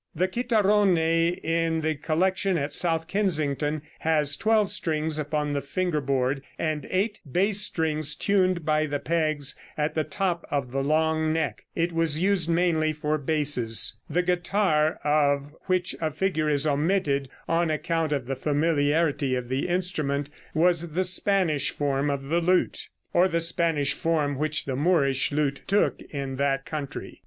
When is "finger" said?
5.61-6.01